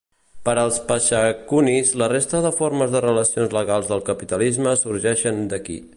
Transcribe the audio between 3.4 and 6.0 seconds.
legals del capitalisme sorgeixen d'aquí.